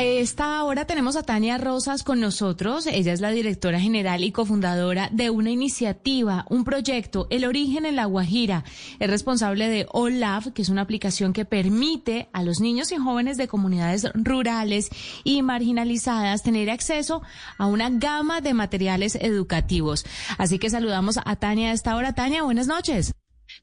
A 0.00 0.02
esta 0.02 0.64
hora 0.64 0.86
tenemos 0.86 1.16
a 1.16 1.22
Tania 1.22 1.58
Rosas 1.58 2.04
con 2.04 2.20
nosotros. 2.20 2.86
Ella 2.86 3.12
es 3.12 3.20
la 3.20 3.32
directora 3.32 3.78
general 3.78 4.24
y 4.24 4.32
cofundadora 4.32 5.10
de 5.12 5.28
una 5.28 5.50
iniciativa, 5.50 6.46
un 6.48 6.64
proyecto, 6.64 7.26
El 7.28 7.44
Origen 7.44 7.84
en 7.84 7.96
la 7.96 8.06
Guajira. 8.06 8.64
Es 8.98 9.10
responsable 9.10 9.68
de 9.68 9.86
OLAV, 9.92 10.54
que 10.54 10.62
es 10.62 10.70
una 10.70 10.80
aplicación 10.80 11.34
que 11.34 11.44
permite 11.44 12.30
a 12.32 12.42
los 12.42 12.60
niños 12.60 12.92
y 12.92 12.96
jóvenes 12.96 13.36
de 13.36 13.46
comunidades 13.46 14.08
rurales 14.14 14.88
y 15.22 15.42
marginalizadas 15.42 16.42
tener 16.42 16.70
acceso 16.70 17.20
a 17.58 17.66
una 17.66 17.90
gama 17.90 18.40
de 18.40 18.54
materiales 18.54 19.16
educativos. 19.16 20.06
Así 20.38 20.58
que 20.58 20.70
saludamos 20.70 21.18
a 21.22 21.36
Tania 21.36 21.72
a 21.72 21.74
esta 21.74 21.94
hora. 21.94 22.14
Tania, 22.14 22.42
buenas 22.42 22.68
noches. 22.68 23.12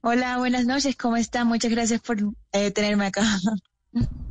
Hola, 0.02 0.38
buenas 0.38 0.68
noches. 0.68 0.96
¿Cómo 0.98 1.18
está? 1.18 1.46
Muchas 1.46 1.72
gracias 1.72 2.00
por 2.00 2.18
eh, 2.52 2.70
tenerme 2.70 3.08
acá. 3.08 3.24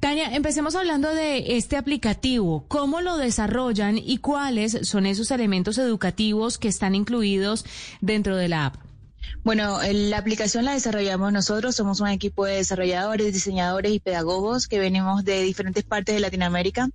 Tania, 0.00 0.34
empecemos 0.34 0.74
hablando 0.74 1.14
de 1.14 1.56
este 1.56 1.76
aplicativo. 1.76 2.64
¿Cómo 2.68 3.00
lo 3.00 3.16
desarrollan 3.16 3.98
y 3.98 4.18
cuáles 4.18 4.86
son 4.88 5.06
esos 5.06 5.30
elementos 5.30 5.78
educativos 5.78 6.58
que 6.58 6.68
están 6.68 6.94
incluidos 6.94 7.64
dentro 8.00 8.36
de 8.36 8.48
la 8.48 8.66
app? 8.66 8.76
Bueno, 9.44 9.78
la 9.82 10.18
aplicación 10.18 10.64
la 10.64 10.74
desarrollamos 10.74 11.32
nosotros, 11.32 11.74
somos 11.74 12.00
un 12.00 12.08
equipo 12.08 12.44
de 12.44 12.56
desarrolladores, 12.56 13.32
diseñadores 13.32 13.92
y 13.92 13.98
pedagogos 13.98 14.68
que 14.68 14.78
venimos 14.78 15.24
de 15.24 15.42
diferentes 15.42 15.82
partes 15.82 16.14
de 16.14 16.20
Latinoamérica 16.20 16.88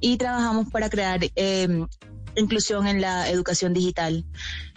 y 0.00 0.16
trabajamos 0.16 0.70
para 0.70 0.88
crear 0.88 1.20
eh, 1.34 1.86
inclusión 2.36 2.86
en 2.86 3.00
la 3.00 3.28
educación 3.30 3.72
digital. 3.72 4.24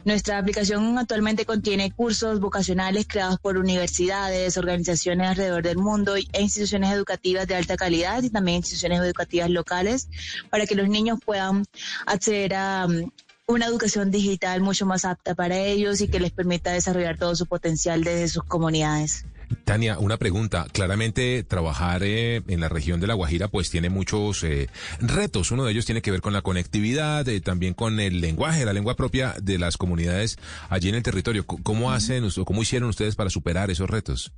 Nuestra 0.05 0.37
aplicación 0.37 0.97
actualmente 0.99 1.45
contiene 1.45 1.91
cursos 1.91 2.39
vocacionales 2.39 3.07
creados 3.07 3.39
por 3.39 3.57
universidades, 3.57 4.55
organizaciones 4.55 5.29
alrededor 5.29 5.63
del 5.63 5.77
mundo 5.77 6.15
e 6.15 6.41
instituciones 6.41 6.91
educativas 6.91 7.47
de 7.47 7.55
alta 7.55 7.75
calidad 7.75 8.21
y 8.21 8.29
también 8.29 8.57
instituciones 8.57 8.99
educativas 8.99 9.49
locales 9.49 10.07
para 10.51 10.67
que 10.67 10.75
los 10.75 10.87
niños 10.89 11.19
puedan 11.25 11.65
acceder 12.05 12.53
a 12.53 12.85
um, 12.85 13.09
una 13.47 13.65
educación 13.65 14.11
digital 14.11 14.61
mucho 14.61 14.85
más 14.85 15.05
apta 15.05 15.33
para 15.33 15.57
ellos 15.57 16.01
y 16.01 16.07
que 16.07 16.19
les 16.19 16.31
permita 16.31 16.71
desarrollar 16.71 17.17
todo 17.17 17.35
su 17.35 17.45
potencial 17.45 18.03
desde 18.03 18.27
sus 18.27 18.43
comunidades. 18.43 19.25
Tania, 19.55 19.97
una 19.99 20.17
pregunta. 20.17 20.67
Claramente 20.71 21.43
trabajar 21.43 22.03
eh, 22.03 22.41
en 22.47 22.59
la 22.59 22.69
región 22.69 22.99
de 22.99 23.07
La 23.07 23.13
Guajira 23.13 23.47
pues 23.47 23.69
tiene 23.69 23.89
muchos 23.89 24.43
eh, 24.43 24.69
retos. 24.99 25.51
Uno 25.51 25.65
de 25.65 25.71
ellos 25.71 25.85
tiene 25.85 26.01
que 26.01 26.11
ver 26.11 26.21
con 26.21 26.33
la 26.33 26.41
conectividad, 26.41 27.27
eh, 27.27 27.41
también 27.41 27.73
con 27.73 27.99
el 27.99 28.21
lenguaje, 28.21 28.65
la 28.65 28.73
lengua 28.73 28.95
propia 28.95 29.35
de 29.41 29.57
las 29.57 29.77
comunidades 29.77 30.37
allí 30.69 30.89
en 30.89 30.95
el 30.95 31.03
territorio. 31.03 31.45
¿Cómo 31.45 31.91
hacen 31.91 32.25
o 32.25 32.45
cómo 32.45 32.61
hicieron 32.61 32.89
ustedes 32.89 33.15
para 33.15 33.29
superar 33.29 33.71
esos 33.71 33.89
retos? 33.89 34.31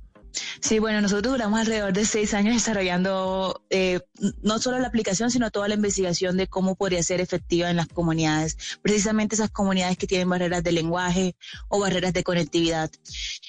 Sí, 0.60 0.78
bueno, 0.78 1.00
nosotros 1.00 1.32
duramos 1.32 1.60
alrededor 1.60 1.92
de 1.92 2.04
seis 2.04 2.34
años 2.34 2.54
desarrollando 2.54 3.57
eh, 3.70 4.00
no 4.42 4.58
solo 4.58 4.78
la 4.78 4.88
aplicación, 4.88 5.30
sino 5.30 5.50
toda 5.50 5.68
la 5.68 5.74
investigación 5.74 6.36
de 6.36 6.46
cómo 6.46 6.74
podría 6.74 7.02
ser 7.02 7.20
efectiva 7.20 7.70
en 7.70 7.76
las 7.76 7.88
comunidades, 7.88 8.56
precisamente 8.82 9.34
esas 9.34 9.50
comunidades 9.50 9.96
que 9.96 10.06
tienen 10.06 10.28
barreras 10.28 10.62
de 10.62 10.72
lenguaje 10.72 11.36
o 11.68 11.80
barreras 11.80 12.12
de 12.12 12.22
conectividad. 12.22 12.90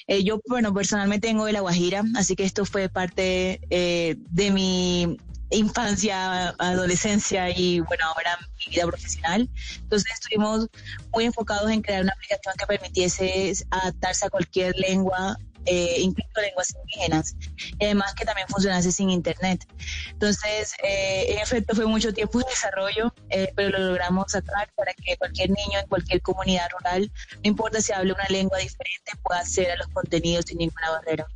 Eh, 0.07 0.24
yo, 0.24 0.41
bueno, 0.47 0.74
personalmente 0.74 1.28
vengo 1.28 1.46
de 1.46 1.53
La 1.53 1.62
Guajira, 1.62 2.03
así 2.16 2.35
que 2.35 2.44
esto 2.44 2.66
fue 2.66 2.90
parte 2.90 3.62
eh, 3.69 4.16
de 4.30 4.52
mi 4.52 5.18
infancia, 5.52 6.50
adolescencia 6.59 7.50
y 7.50 7.80
bueno, 7.80 8.06
ahora 8.06 8.38
mi 8.59 8.72
vida 8.72 8.86
profesional. 8.86 9.50
Entonces 9.81 10.12
estuvimos 10.13 10.68
muy 11.12 11.25
enfocados 11.25 11.72
en 11.72 11.81
crear 11.81 12.03
una 12.03 12.13
aplicación 12.13 12.53
que 12.57 12.66
permitiese 12.68 13.53
adaptarse 13.72 14.25
a 14.25 14.30
cualquier 14.30 14.75
lengua 14.78 15.38
eh, 15.69 15.97
incluso 16.00 16.41
lenguas 16.41 16.74
indígenas, 16.75 17.35
y 17.80 17.85
además 17.85 18.16
que 18.16 18.25
también 18.25 18.47
funcionase 18.47 18.91
sin 18.91 19.12
internet. 19.12 19.68
Entonces, 20.12 20.74
eh, 20.84 21.28
en 21.30 21.38
efecto, 21.38 21.75
fue 21.75 21.85
mucho 21.85 22.12
tiempo 22.12 22.40
de 22.40 22.46
desarrollo, 22.50 23.13
eh, 23.30 23.52
pero 23.56 23.78
lo 23.78 23.90
logramos 23.90 24.31
sacar 24.31 24.68
para 24.75 24.94
que 24.96 25.16
cualquier 25.18 25.52
niño 25.52 25.80
en 25.80 25.88
cualquier 25.88 26.22
comunidad 26.22 26.69
rural, 26.72 27.12
no 27.35 27.41
importa 27.44 27.81
si 27.81 27.94
hable 27.94 28.13
una 28.13 28.25
lengua 28.30 28.57
diferente, 28.57 29.12
pueda 29.22 29.41
acceder 29.41 29.72
a 29.72 29.75
los 29.75 29.88
contenidos 29.90 30.46
sin 30.46 30.57
ninguna 30.57 30.90
barrera. 30.90 31.28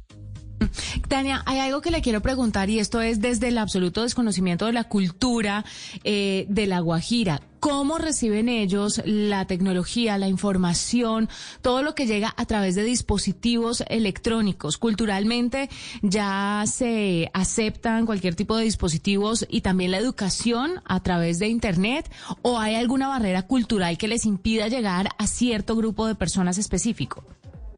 Tania, 1.07 1.44
hay 1.46 1.59
algo 1.59 1.81
que 1.81 1.91
le 1.91 2.01
quiero 2.01 2.22
preguntar 2.22 2.69
y 2.69 2.79
esto 2.79 3.01
es 3.01 3.22
desde 3.22 3.50
el 3.50 3.57
absoluto 3.57 4.03
desconocimiento 4.03 4.66
de 4.66 4.74
la 4.74 4.85
cultura 4.85 5.66
eh, 6.03 6.46
de 6.50 6.68
la 6.68 6.79
Guajira. 6.79 7.41
¿Cómo 7.59 7.97
reciben 7.97 8.50
ellos 8.50 9.01
la 9.06 9.47
tecnología, 9.47 10.18
la 10.18 10.28
información, 10.28 11.29
todo 11.62 11.81
lo 11.81 11.96
que 11.96 12.06
llega 12.06 12.34
a 12.35 12.46
través 12.46 12.75
de 12.75 12.84
dispositivos 12.84 13.85
electrónicos? 13.88 14.78
Culturalmente 14.78 15.69
ya 16.01 16.66
se 16.68 17.31
aceptan 17.34 18.06
cualquier 18.06 18.35
tipo 18.35 18.57
de 18.57 18.66
dispositivos 18.66 19.45
y 19.50 19.62
también 19.62 19.91
la 19.91 19.97
educación 19.97 20.81
a 20.84 21.01
través 21.03 21.40
de 21.40 21.47
Internet 21.47 22.12
o 22.41 22.59
hay 22.59 22.75
alguna 22.75 23.07
barrera 23.07 23.44
cultural 23.44 23.97
que 23.97 24.09
les 24.09 24.25
impida 24.25 24.68
llegar 24.68 25.12
a 25.18 25.25
cierto 25.25 25.78
grupo 25.78 26.06
de 26.06 26.16
personas 26.16 26.57
específico? 26.57 27.24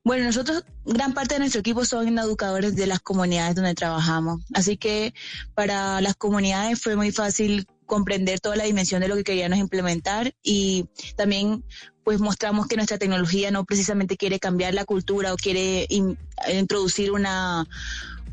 Bueno, 0.05 0.25
nosotros, 0.25 0.63
gran 0.85 1.15
parte 1.15 1.33
de 1.33 1.39
nuestro 1.39 1.61
equipo 1.61 1.83
son 1.83 2.19
educadores 2.19 2.75
de 2.75 2.85
las 2.85 2.99
comunidades 2.99 3.55
donde 3.55 3.73
trabajamos. 3.73 4.39
Así 4.53 4.77
que 4.77 5.15
para 5.55 5.99
las 5.99 6.15
comunidades 6.15 6.79
fue 6.79 6.95
muy 6.95 7.11
fácil 7.11 7.65
comprender 7.87 8.39
toda 8.39 8.55
la 8.55 8.65
dimensión 8.65 9.01
de 9.01 9.07
lo 9.07 9.15
que 9.15 9.23
queríamos 9.23 9.57
implementar 9.57 10.35
y 10.43 10.85
también 11.17 11.63
pues 12.03 12.19
mostramos 12.19 12.67
que 12.67 12.75
nuestra 12.75 12.99
tecnología 12.99 13.49
no 13.49 13.65
precisamente 13.65 14.15
quiere 14.15 14.39
cambiar 14.39 14.75
la 14.75 14.85
cultura 14.85 15.33
o 15.33 15.37
quiere 15.37 15.87
introducir 15.89 17.11
una 17.11 17.65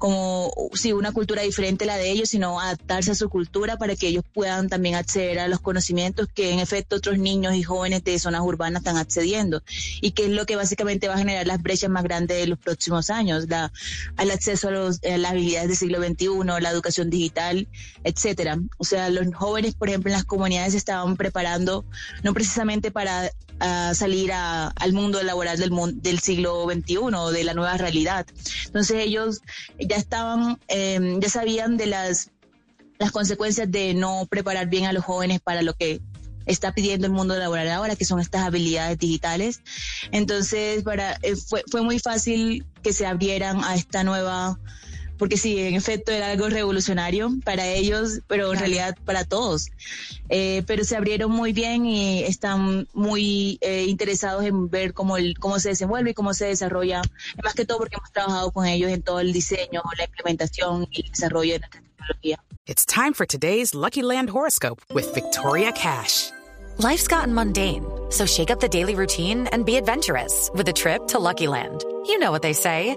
como 0.03 0.53
si 0.75 0.93
una 0.93 1.13
cultura 1.13 1.43
diferente 1.43 1.85
a 1.85 1.87
la 1.87 1.97
de 1.97 2.11
ellos, 2.11 2.31
sino 2.31 2.59
adaptarse 2.59 3.13
a 3.13 3.15
su 3.15 3.29
cultura 3.29 3.77
para 3.77 3.95
que 3.95 4.09
ellos 4.09 4.25
puedan 4.35 4.69
también 4.69 4.97
acceder 4.97 5.39
a 5.39 5.47
los 5.47 5.61
conocimientos 5.61 6.27
que 6.35 6.51
en 6.51 6.59
efecto 6.59 6.97
otros 6.97 7.19
niños 7.19 7.55
y 7.55 7.63
jóvenes 7.63 8.03
de 8.03 8.19
zonas 8.19 8.41
urbanas 8.41 8.81
están 8.81 8.97
accediendo 8.97 9.63
y 10.01 10.11
que 10.11 10.25
es 10.25 10.31
lo 10.31 10.45
que 10.45 10.57
básicamente 10.57 11.07
va 11.07 11.15
a 11.15 11.19
generar 11.19 11.47
las 11.47 11.63
brechas 11.63 11.89
más 11.89 12.03
grandes 12.03 12.37
de 12.37 12.49
los 12.49 12.59
próximos 12.59 13.11
años, 13.11 13.49
la, 13.49 13.73
al 14.17 14.33
acceso 14.33 14.67
a, 14.67 14.71
los, 14.73 14.99
a 15.05 15.19
las 15.19 15.31
habilidades 15.31 15.69
del 15.69 15.77
siglo 15.77 16.03
XXI, 16.03 16.61
la 16.61 16.71
educación 16.71 17.09
digital, 17.09 17.69
etcétera. 18.03 18.59
O 18.79 18.85
sea, 18.85 19.09
los 19.09 19.33
jóvenes, 19.33 19.77
por 19.77 19.89
ejemplo, 19.89 20.11
en 20.11 20.15
las 20.15 20.25
comunidades 20.25 20.75
estaban 20.75 21.17
preparando 21.17 21.85
no 22.25 22.35
precisamente 22.35 22.91
para 22.91 23.31
a 23.63 23.95
salir 23.95 24.33
al 24.33 24.93
mundo 24.93 25.23
laboral 25.23 25.57
del, 25.57 25.71
del 26.03 26.19
siglo 26.19 26.65
XXI, 26.65 26.97
de 27.33 27.45
la 27.45 27.55
nueva 27.55 27.77
realidad. 27.77 28.27
Entonces 28.67 28.97
ellos 28.99 29.41
ya 29.93 29.99
estaban, 29.99 30.59
em, 30.69 31.21
ya 31.21 31.29
sabían 31.29 31.77
de 31.77 31.85
las, 31.85 32.31
las 32.99 33.13
consecuencias 33.13 33.71
de 33.71 33.93
no 33.93 34.27
preparar 34.31 34.67
bien 34.69 34.87
a 34.87 34.93
los 34.95 35.05
jóvenes 35.05 35.41
para 35.43 35.61
lo 35.61 35.75
que 35.75 36.01
está 36.47 36.73
pidiendo 36.73 37.07
el 37.07 37.13
mundo 37.13 37.37
laboral 37.37 37.71
ahora, 37.71 37.95
que 37.95 38.07
son 38.07 38.19
estas 38.19 38.43
habilidades 38.43 38.97
digitales. 38.99 39.61
Entonces, 40.11 40.83
para, 40.83 41.19
eh, 41.21 41.37
fue, 41.37 41.63
fue 41.71 41.83
muy 41.83 41.99
fácil 41.99 42.65
que 42.83 42.95
se 42.95 43.05
abrieran 43.05 43.63
a 43.63 43.75
esta 43.75 44.03
nueva 44.03 44.59
porque 45.23 45.37
sí, 45.37 45.57
en 45.61 45.77
efecto 45.77 46.11
era 46.11 46.33
algo 46.33 46.49
revolucionario 46.49 47.31
para 47.45 47.65
ellos, 47.65 48.23
pero 48.27 48.53
en 48.53 48.59
realidad 48.59 48.97
para 49.05 49.25
todos. 49.25 49.69
Eh, 50.31 50.65
pero 50.67 50.83
se 50.83 50.97
abrieron 50.97 51.31
muy 51.31 51.53
bien 51.53 51.87
y 51.87 52.25
están 52.25 52.89
muy 52.93 53.57
eh, 53.61 53.85
interesados 53.87 54.45
en 54.45 54.69
ver 54.69 54.93
cómo, 54.93 55.17
el, 55.17 55.39
cómo 55.39 55.61
se 55.61 55.69
desenvuelve 55.69 56.11
y 56.11 56.15
cómo 56.15 56.35
se 56.35 56.47
desarrolla, 56.47 57.03
más 57.41 57.55
que 57.55 57.65
todo 57.65 57.79
porque 57.79 57.95
hemos 57.99 58.11
trabajado 58.11 58.51
con 58.51 58.67
ellos 58.67 58.91
en 58.91 59.01
todo 59.01 59.21
el 59.21 59.33
diseño, 59.33 59.81
la 59.97 60.07
implementación 60.07 60.89
y 60.91 61.05
el 61.05 61.11
desarrollo 61.13 61.53
de 61.53 61.59
nuestra 61.61 61.81
tecnología. 61.83 62.45
It's 62.67 62.85
time 62.85 63.13
for 63.13 63.25
today's 63.25 63.77
Lucky 63.77 64.03
Land 64.03 64.29
horoscope 64.29 64.81
with 64.93 65.15
Victoria 65.15 65.71
Cash. 65.71 66.33
Life's 66.79 67.07
gotten 67.07 67.33
mundane, 67.33 67.85
so 68.11 68.27
shake 68.27 68.51
up 68.51 68.59
the 68.59 68.69
daily 68.69 68.97
routine 68.97 69.47
and 69.53 69.65
be 69.65 69.77
adventurous 69.77 70.51
with 70.53 70.67
a 70.67 70.73
trip 70.73 71.07
to 71.11 71.21
Lucky 71.21 71.47
Land. 71.47 71.85
You 72.09 72.19
know 72.19 72.33
what 72.33 72.43
they 72.43 72.55
say. 72.55 72.97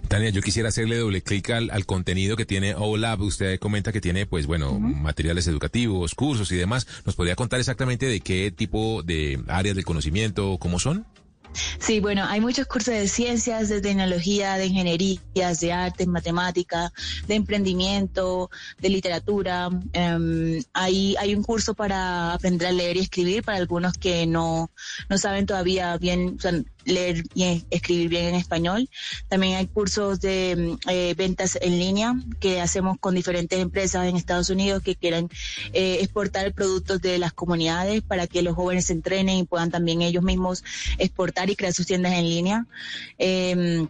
Tania, 0.11 0.29
yo 0.29 0.41
quisiera 0.41 0.67
hacerle 0.67 0.97
doble 0.97 1.21
clic 1.21 1.51
al, 1.51 1.69
al 1.71 1.85
contenido 1.85 2.35
que 2.35 2.45
tiene 2.45 2.75
OLAB. 2.75 3.21
Usted 3.21 3.57
comenta 3.59 3.93
que 3.93 4.01
tiene, 4.01 4.25
pues 4.25 4.45
bueno, 4.45 4.77
materiales 4.77 5.47
educativos, 5.47 6.15
cursos 6.15 6.51
y 6.51 6.57
demás. 6.57 6.85
¿Nos 7.05 7.15
podría 7.15 7.37
contar 7.37 7.61
exactamente 7.61 8.07
de 8.07 8.19
qué 8.19 8.51
tipo 8.51 9.03
de 9.03 9.41
áreas 9.47 9.73
del 9.73 9.85
conocimiento, 9.85 10.57
cómo 10.59 10.79
son? 10.79 11.05
Sí, 11.79 11.99
bueno, 11.99 12.25
hay 12.25 12.41
muchos 12.41 12.67
cursos 12.67 12.93
de 12.93 13.07
ciencias, 13.07 13.69
de 13.69 13.81
tecnología, 13.81 14.55
de 14.55 14.67
ingenierías, 14.67 15.59
de 15.59 15.73
artes, 15.73 16.07
matemática, 16.07 16.91
de 17.27 17.35
emprendimiento, 17.35 18.49
de 18.79 18.89
literatura. 18.89 19.69
Em, 19.93 20.61
hay, 20.73 21.15
hay 21.19 21.35
un 21.35 21.43
curso 21.43 21.73
para 21.73 22.33
aprender 22.33 22.67
a 22.67 22.71
leer 22.71 22.97
y 22.97 23.01
escribir 23.01 23.43
para 23.43 23.57
algunos 23.57 23.97
que 23.97 24.25
no, 24.27 24.71
no 25.09 25.17
saben 25.17 25.45
todavía 25.45 25.97
bien, 25.97 26.35
o 26.37 26.41
sea, 26.41 26.53
leer 26.85 27.23
y 27.33 27.65
escribir 27.69 28.09
bien 28.09 28.25
en 28.25 28.35
español. 28.35 28.89
También 29.27 29.57
hay 29.57 29.67
cursos 29.67 30.19
de 30.19 30.77
eh, 30.87 31.13
ventas 31.15 31.57
en 31.61 31.77
línea 31.77 32.15
que 32.39 32.61
hacemos 32.61 32.97
con 32.99 33.15
diferentes 33.15 33.59
empresas 33.59 34.07
en 34.07 34.15
Estados 34.15 34.49
Unidos 34.49 34.81
que 34.83 34.95
quieran 34.95 35.29
eh, 35.73 35.97
exportar 36.01 36.53
productos 36.53 37.01
de 37.01 37.17
las 37.17 37.33
comunidades 37.33 38.01
para 38.01 38.27
que 38.27 38.41
los 38.41 38.55
jóvenes 38.55 38.85
se 38.85 38.93
entrenen 38.93 39.37
y 39.37 39.43
puedan 39.43 39.71
también 39.71 40.01
ellos 40.01 40.23
mismos 40.23 40.63
exportar 40.97 41.49
y 41.49 41.55
crear 41.55 41.73
sus 41.73 41.87
tiendas 41.87 42.13
en 42.13 42.23
línea. 42.23 42.65
Eh, 43.17 43.87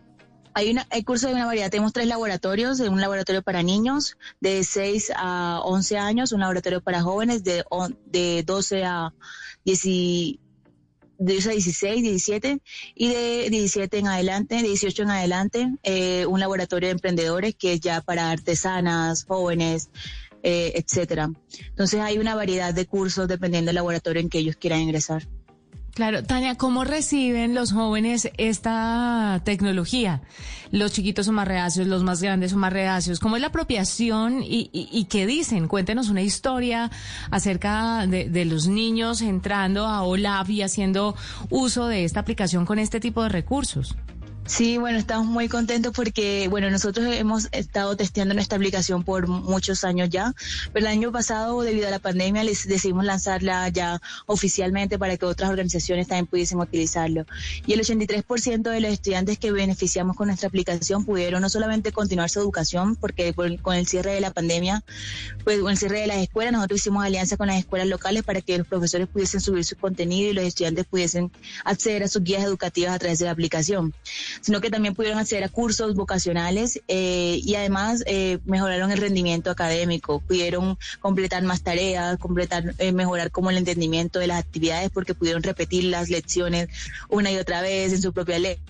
hay, 0.53 0.71
una, 0.71 0.85
hay 0.89 1.03
cursos 1.03 1.29
de 1.29 1.35
una 1.35 1.45
variedad. 1.45 1.69
Tenemos 1.69 1.93
tres 1.93 2.07
laboratorios. 2.07 2.79
Un 2.79 2.99
laboratorio 2.99 3.41
para 3.41 3.63
niños 3.63 4.17
de 4.39 4.63
6 4.63 5.13
a 5.15 5.61
11 5.63 5.97
años, 5.97 6.31
un 6.31 6.41
laboratorio 6.41 6.81
para 6.81 7.01
jóvenes 7.01 7.43
de, 7.43 7.63
de 8.05 8.43
12 8.43 8.83
a 8.83 9.13
10, 9.63 9.81
de 11.21 11.33
16, 11.33 12.01
17 12.01 12.61
y 12.95 13.09
de 13.09 13.47
17 13.51 13.99
en 13.99 14.07
adelante, 14.07 14.61
18 14.61 15.03
en 15.03 15.11
adelante, 15.11 15.67
eh, 15.83 16.25
un 16.25 16.39
laboratorio 16.39 16.87
de 16.87 16.93
emprendedores 16.93 17.53
que 17.53 17.73
es 17.73 17.79
ya 17.79 18.01
para 18.01 18.31
artesanas, 18.31 19.25
jóvenes, 19.25 19.91
eh, 20.41 20.73
etcétera. 20.75 21.29
Entonces 21.69 21.99
hay 21.99 22.17
una 22.17 22.33
variedad 22.33 22.73
de 22.73 22.87
cursos 22.87 23.27
dependiendo 23.27 23.69
del 23.69 23.75
laboratorio 23.75 24.19
en 24.19 24.29
que 24.29 24.39
ellos 24.39 24.55
quieran 24.55 24.81
ingresar. 24.81 25.27
Claro, 25.93 26.23
Tania, 26.23 26.55
¿cómo 26.55 26.85
reciben 26.85 27.53
los 27.53 27.73
jóvenes 27.73 28.29
esta 28.37 29.41
tecnología? 29.43 30.21
Los 30.71 30.93
chiquitos 30.93 31.25
son 31.25 31.35
más 31.35 31.47
reacios, 31.47 31.85
los 31.85 32.01
más 32.01 32.21
grandes 32.21 32.51
son 32.51 32.61
más 32.61 32.71
reacios. 32.71 33.19
¿Cómo 33.19 33.35
es 33.35 33.41
la 33.41 33.49
apropiación 33.49 34.41
y, 34.41 35.05
qué 35.09 35.27
dicen? 35.27 35.67
Cuéntenos 35.67 36.07
una 36.07 36.21
historia 36.21 36.89
acerca 37.29 38.07
de, 38.07 38.29
de, 38.29 38.45
los 38.45 38.67
niños 38.67 39.21
entrando 39.21 39.85
a 39.85 40.03
OLAP 40.03 40.49
y 40.51 40.61
haciendo 40.61 41.13
uso 41.49 41.87
de 41.87 42.05
esta 42.05 42.21
aplicación 42.21 42.65
con 42.65 42.79
este 42.79 43.01
tipo 43.01 43.21
de 43.23 43.29
recursos. 43.29 43.97
Sí, 44.45 44.79
bueno, 44.79 44.97
estamos 44.97 45.27
muy 45.27 45.47
contentos 45.47 45.93
porque, 45.95 46.47
bueno, 46.49 46.69
nosotros 46.71 47.05
hemos 47.13 47.47
estado 47.51 47.95
testeando 47.95 48.33
nuestra 48.33 48.57
aplicación 48.57 49.03
por 49.03 49.27
muchos 49.27 49.83
años 49.83 50.09
ya, 50.09 50.33
pero 50.73 50.87
el 50.87 50.91
año 50.91 51.11
pasado, 51.11 51.61
debido 51.61 51.87
a 51.87 51.91
la 51.91 51.99
pandemia, 51.99 52.43
les 52.43 52.67
decidimos 52.67 53.05
lanzarla 53.05 53.69
ya 53.69 54.01
oficialmente 54.25 54.97
para 54.97 55.15
que 55.15 55.25
otras 55.25 55.51
organizaciones 55.51 56.07
también 56.07 56.25
pudiesen 56.25 56.59
utilizarlo. 56.59 57.25
Y 57.67 57.73
el 57.73 57.81
83% 57.81 58.69
de 58.69 58.81
los 58.81 58.91
estudiantes 58.91 59.37
que 59.37 59.51
beneficiamos 59.51 60.17
con 60.17 60.27
nuestra 60.27 60.47
aplicación 60.47 61.05
pudieron 61.05 61.41
no 61.41 61.49
solamente 61.49 61.91
continuar 61.91 62.29
su 62.29 62.39
educación, 62.39 62.95
porque 62.95 63.33
con 63.33 63.75
el 63.75 63.87
cierre 63.87 64.13
de 64.13 64.21
la 64.21 64.31
pandemia, 64.31 64.83
pues 65.43 65.59
con 65.61 65.71
el 65.71 65.77
cierre 65.77 66.01
de 66.01 66.07
las 66.07 66.17
escuelas, 66.17 66.51
nosotros 66.51 66.81
hicimos 66.81 67.05
alianza 67.05 67.37
con 67.37 67.47
las 67.47 67.59
escuelas 67.59 67.87
locales 67.87 68.23
para 68.23 68.41
que 68.41 68.57
los 68.57 68.67
profesores 68.67 69.07
pudiesen 69.07 69.39
subir 69.39 69.63
su 69.63 69.77
contenido 69.77 70.31
y 70.31 70.33
los 70.33 70.43
estudiantes 70.43 70.85
pudiesen 70.85 71.31
acceder 71.63 72.03
a 72.03 72.07
sus 72.07 72.23
guías 72.23 72.43
educativas 72.43 72.95
a 72.95 72.99
través 72.99 73.19
de 73.19 73.25
la 73.25 73.31
aplicación 73.31 73.93
sino 74.39 74.61
que 74.61 74.69
también 74.69 74.95
pudieron 74.95 75.19
acceder 75.19 75.43
a 75.43 75.49
cursos 75.49 75.95
vocacionales 75.95 76.81
eh, 76.87 77.39
y 77.43 77.55
además 77.55 78.03
eh, 78.07 78.39
mejoraron 78.45 78.91
el 78.91 78.99
rendimiento 78.99 79.51
académico, 79.51 80.19
pudieron 80.19 80.77
completar 80.99 81.43
más 81.43 81.61
tareas, 81.61 82.17
completar, 82.17 82.75
eh, 82.77 82.91
mejorar 82.91 83.31
como 83.31 83.49
el 83.49 83.57
entendimiento 83.57 84.19
de 84.19 84.27
las 84.27 84.39
actividades 84.39 84.89
porque 84.89 85.13
pudieron 85.13 85.43
repetir 85.43 85.85
las 85.85 86.09
lecciones 86.09 86.69
una 87.09 87.31
y 87.31 87.37
otra 87.37 87.61
vez 87.61 87.93
en 87.93 88.01
su 88.01 88.13
propia 88.13 88.39
lengua 88.39 88.61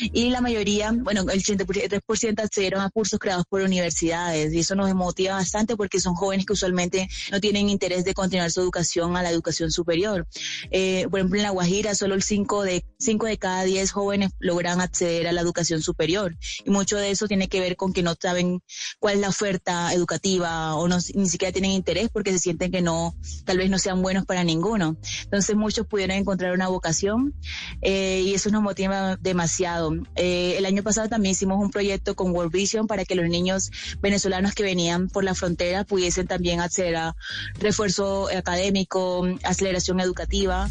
y 0.00 0.30
la 0.30 0.40
mayoría, 0.40 0.92
bueno, 0.92 1.22
el 1.22 1.42
83% 1.42 2.42
accedieron 2.42 2.80
a 2.80 2.90
cursos 2.90 3.18
creados 3.18 3.44
por 3.48 3.62
universidades 3.62 4.52
y 4.52 4.60
eso 4.60 4.74
nos 4.74 4.92
motiva 4.94 5.34
bastante 5.34 5.76
porque 5.76 6.00
son 6.00 6.14
jóvenes 6.14 6.46
que 6.46 6.52
usualmente 6.52 7.08
no 7.30 7.40
tienen 7.40 7.68
interés 7.68 8.04
de 8.04 8.14
continuar 8.14 8.50
su 8.50 8.60
educación 8.60 9.16
a 9.16 9.22
la 9.22 9.30
educación 9.30 9.70
superior. 9.70 10.26
Eh, 10.70 11.06
por 11.10 11.20
ejemplo, 11.20 11.38
en 11.38 11.44
La 11.44 11.50
Guajira 11.50 11.94
solo 11.94 12.14
el 12.14 12.22
5 12.22 12.62
de, 12.62 12.84
5 12.98 13.26
de 13.26 13.38
cada 13.38 13.64
10 13.64 13.90
jóvenes 13.90 14.30
logran 14.38 14.80
acceder 14.80 15.26
a 15.26 15.32
la 15.32 15.40
educación 15.40 15.82
superior 15.82 16.36
y 16.64 16.70
mucho 16.70 16.96
de 16.96 17.10
eso 17.10 17.26
tiene 17.28 17.48
que 17.48 17.60
ver 17.60 17.76
con 17.76 17.92
que 17.92 18.02
no 18.02 18.14
saben 18.20 18.62
cuál 18.98 19.14
es 19.14 19.20
la 19.20 19.28
oferta 19.28 19.92
educativa 19.92 20.74
o 20.76 20.88
no, 20.88 20.98
ni 21.14 21.28
siquiera 21.28 21.52
tienen 21.52 21.72
interés 21.72 22.08
porque 22.12 22.32
se 22.32 22.38
sienten 22.38 22.70
que 22.70 22.82
no, 22.82 23.14
tal 23.44 23.58
vez 23.58 23.70
no 23.70 23.78
sean 23.78 24.02
buenos 24.02 24.24
para 24.24 24.44
ninguno. 24.44 24.96
Entonces 25.24 25.56
muchos 25.56 25.86
pudieron 25.86 26.16
encontrar 26.16 26.52
una 26.52 26.68
vocación 26.68 27.34
eh, 27.80 28.22
y 28.24 28.34
eso 28.34 28.50
nos 28.50 28.62
motiva 28.62 29.11
demasiado. 29.20 29.92
Eh, 30.16 30.56
el 30.58 30.66
año 30.66 30.82
pasado 30.82 31.08
también 31.08 31.32
hicimos 31.32 31.58
un 31.58 31.70
proyecto 31.70 32.14
con 32.14 32.32
World 32.32 32.52
Vision 32.52 32.86
para 32.86 33.04
que 33.04 33.14
los 33.14 33.28
niños 33.28 33.70
venezolanos 34.00 34.54
que 34.54 34.62
venían 34.62 35.08
por 35.08 35.24
la 35.24 35.34
frontera 35.34 35.84
pudiesen 35.84 36.26
también 36.26 36.60
acceder 36.60 36.96
a 36.96 37.16
refuerzo 37.54 38.28
académico, 38.28 39.26
aceleración 39.42 40.00
educativa 40.00 40.68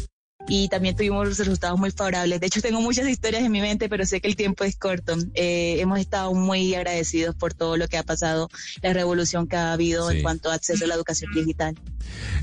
y 0.48 0.68
también 0.68 0.96
tuvimos 0.96 1.38
resultados 1.38 1.78
muy 1.78 1.90
favorables. 1.90 2.40
De 2.40 2.46
hecho, 2.46 2.60
tengo 2.60 2.80
muchas 2.80 3.08
historias 3.08 3.42
en 3.42 3.52
mi 3.52 3.60
mente, 3.60 3.88
pero 3.88 4.04
sé 4.04 4.20
que 4.20 4.28
el 4.28 4.36
tiempo 4.36 4.64
es 4.64 4.76
corto. 4.76 5.16
Eh, 5.34 5.76
hemos 5.80 5.98
estado 5.98 6.34
muy 6.34 6.74
agradecidos 6.74 7.34
por 7.34 7.54
todo 7.54 7.76
lo 7.76 7.88
que 7.88 7.96
ha 7.96 8.02
pasado, 8.02 8.50
la 8.82 8.92
revolución 8.92 9.46
que 9.46 9.56
ha 9.56 9.72
habido 9.72 10.10
en 10.10 10.22
cuanto 10.22 10.50
a 10.50 10.54
acceso 10.54 10.84
a 10.84 10.88
la 10.88 10.94
educación 10.94 11.32
digital. 11.32 11.78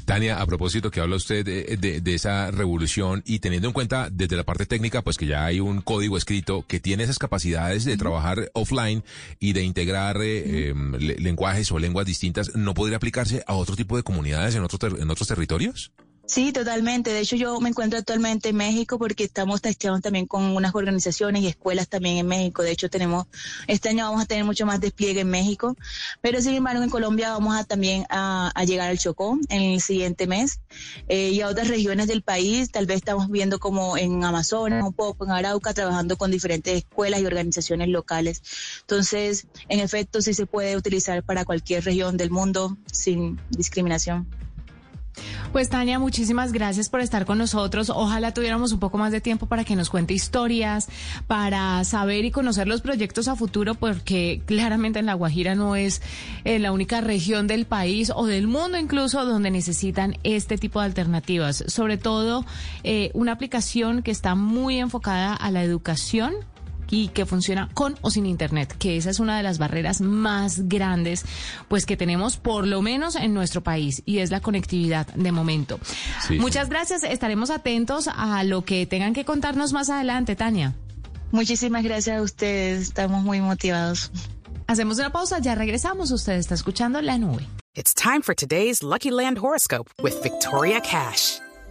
Tania, 0.05 0.41
a 0.41 0.45
propósito 0.45 0.89
que 0.89 1.01
habla 1.01 1.17
usted 1.17 1.45
de, 1.45 1.77
de, 1.77 2.13
esa 2.15 2.49
revolución 2.51 3.21
y 3.25 3.39
teniendo 3.39 3.67
en 3.67 3.73
cuenta 3.73 4.09
desde 4.11 4.35
la 4.35 4.43
parte 4.43 4.65
técnica, 4.65 5.03
pues 5.03 5.17
que 5.17 5.27
ya 5.27 5.45
hay 5.45 5.59
un 5.59 5.81
código 5.81 6.17
escrito 6.17 6.65
que 6.67 6.79
tiene 6.79 7.03
esas 7.03 7.19
capacidades 7.19 7.85
de 7.85 7.97
trabajar 7.97 8.49
offline 8.53 9.03
y 9.39 9.53
de 9.53 9.63
integrar 9.63 10.17
eh, 10.21 10.69
em, 10.69 10.93
lenguajes 10.93 11.71
o 11.71 11.79
lenguas 11.79 12.05
distintas, 12.05 12.55
¿no 12.55 12.73
podría 12.73 12.97
aplicarse 12.97 13.43
a 13.45 13.53
otro 13.53 13.75
tipo 13.75 13.97
de 13.97 14.03
comunidades 14.03 14.55
en, 14.55 14.63
otros 14.63 14.99
en 14.99 15.09
otros 15.09 15.27
territorios? 15.27 15.91
Sí, 16.29 16.53
totalmente. 16.53 17.11
De 17.11 17.21
hecho, 17.21 17.35
yo 17.35 17.59
me 17.59 17.69
encuentro 17.69 17.97
actualmente 17.97 18.49
en 18.49 18.55
México 18.55 18.99
porque 18.99 19.23
estamos 19.23 19.63
testeando 19.63 19.99
también 19.99 20.27
con 20.27 20.43
unas 20.55 20.75
organizaciones 20.75 21.41
y 21.41 21.47
escuelas 21.47 21.89
también 21.89 22.17
en 22.17 22.27
México. 22.27 22.61
De 22.61 22.69
hecho, 22.69 22.87
tenemos, 22.87 23.25
este 23.65 23.89
año 23.89 24.05
vamos 24.05 24.21
a 24.21 24.25
tener 24.27 24.45
mucho 24.45 24.68
más 24.68 24.80
despliegue 24.80 25.21
en 25.21 25.30
México, 25.31 25.75
pero 26.21 26.39
sin 26.39 26.54
embargo 26.54 26.83
en 26.83 26.92
Colombia 26.92 27.31
vamos 27.31 27.56
a 27.56 27.63
también 27.63 28.06
a, 28.11 28.54
llegar 28.63 28.92
al 28.92 28.99
Chocó 28.99 29.39
en 29.49 29.71
el 29.71 29.81
siguiente 29.81 30.27
mes 30.27 30.59
eh, 31.07 31.30
y 31.30 31.42
a 31.42 31.47
otras 31.47 31.68
regiones 31.68 32.06
del 32.06 32.21
país. 32.21 32.69
Tal 32.69 32.85
vez 32.85 32.97
estamos 32.97 33.31
viendo 33.31 33.57
como 33.57 33.97
en 33.97 34.23
Amazonas, 34.23 34.83
un 34.83 34.94
poco 34.94 35.25
en 35.25 35.31
Arauca, 35.31 35.73
trabajando 35.73 36.15
con 36.15 36.30
diferentes 36.30 36.77
escuelas 36.77 37.21
y 37.21 37.25
organizaciones 37.25 37.87
locales. 37.87 38.44
Entonces, 38.81 39.47
en 39.68 39.80
efecto, 39.80 40.21
sí 40.21 40.35
se 40.35 40.45
puede 40.45 40.77
utilizar 40.77 41.23
para 41.23 41.44
cualquier 41.44 41.83
región 41.85 42.18
del 42.18 42.30
mundo 42.30 42.77
sin 42.92 43.42
discriminación. 43.49 44.38
Pues 45.51 45.68
Tania, 45.68 45.97
muchísimas 45.97 46.51
gracias 46.51 46.89
por 46.89 47.01
estar 47.01 47.25
con 47.25 47.39
nosotros. 47.39 47.89
Ojalá 47.89 48.35
tuviéramos 48.35 48.71
un 48.71 48.79
poco 48.79 48.99
más 48.99 49.11
de 49.11 49.19
tiempo 49.19 49.47
para 49.47 49.63
que 49.63 49.75
nos 49.75 49.89
cuente 49.89 50.13
historias, 50.13 50.87
para 51.25 51.83
saber 51.85 52.23
y 52.23 52.29
conocer 52.29 52.68
los 52.68 52.81
proyectos 52.81 53.27
a 53.27 53.35
futuro, 53.35 53.73
porque 53.73 54.44
claramente 54.45 54.99
en 54.99 55.07
La 55.07 55.15
Guajira 55.15 55.56
no 55.56 55.75
es 55.75 56.03
eh, 56.44 56.59
la 56.59 56.71
única 56.71 57.01
región 57.01 57.47
del 57.47 57.65
país 57.65 58.11
o 58.15 58.27
del 58.27 58.47
mundo 58.47 58.77
incluso 58.77 59.25
donde 59.25 59.49
necesitan 59.49 60.18
este 60.23 60.59
tipo 60.59 60.81
de 60.81 60.85
alternativas. 60.85 61.63
Sobre 61.65 61.97
todo 61.97 62.45
eh, 62.83 63.09
una 63.15 63.31
aplicación 63.31 64.03
que 64.03 64.11
está 64.11 64.35
muy 64.35 64.77
enfocada 64.77 65.33
a 65.33 65.49
la 65.49 65.63
educación 65.63 66.35
y 66.89 67.09
que 67.09 67.25
funciona 67.25 67.69
con 67.73 67.97
o 68.01 68.09
sin 68.09 68.25
internet, 68.25 68.75
que 68.77 68.97
esa 68.97 69.09
es 69.09 69.19
una 69.19 69.37
de 69.37 69.43
las 69.43 69.57
barreras 69.57 70.01
más 70.01 70.67
grandes 70.67 71.25
pues 71.67 71.85
que 71.85 71.97
tenemos 71.97 72.37
por 72.37 72.67
lo 72.67 72.81
menos 72.81 73.15
en 73.15 73.33
nuestro 73.33 73.61
país 73.61 74.01
y 74.05 74.19
es 74.19 74.31
la 74.31 74.39
conectividad 74.39 75.07
de 75.07 75.31
momento. 75.31 75.79
Muchas 76.39 76.69
gracias, 76.69 77.03
estaremos 77.03 77.49
atentos 77.49 78.09
a 78.13 78.43
lo 78.43 78.63
que 78.63 78.85
tengan 78.85 79.13
que 79.13 79.25
contarnos 79.25 79.73
más 79.73 79.89
adelante, 79.89 80.35
Tania. 80.35 80.75
Muchísimas 81.31 81.83
gracias 81.83 82.17
a 82.17 82.21
ustedes, 82.21 82.81
estamos 82.81 83.23
muy 83.23 83.39
motivados. 83.41 84.11
Hacemos 84.67 84.99
una 84.99 85.11
pausa, 85.11 85.39
ya 85.39 85.55
regresamos, 85.55 86.11
usted 86.11 86.33
está 86.33 86.55
escuchando 86.55 87.01
La 87.01 87.17
Nube. 87.17 87.45
It's 87.75 87.93
time 87.93 88.21
for 88.21 88.35
today's 88.35 88.83
Lucky 88.83 89.11
Land 89.11 89.37
horoscope 89.39 89.89
with 90.01 90.21
Victoria 90.21 90.81
Cash. 90.81 91.39